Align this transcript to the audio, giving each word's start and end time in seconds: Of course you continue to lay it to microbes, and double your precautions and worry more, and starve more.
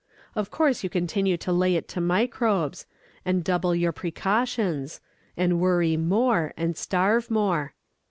Of 0.33 0.49
course 0.49 0.83
you 0.83 0.89
continue 0.89 1.37
to 1.37 1.53
lay 1.53 1.75
it 1.75 1.87
to 1.89 2.01
microbes, 2.01 2.87
and 3.23 3.43
double 3.43 3.75
your 3.75 3.91
precautions 3.91 4.99
and 5.37 5.59
worry 5.59 5.95
more, 5.95 6.55
and 6.57 6.75
starve 6.75 7.29
more. 7.29 7.75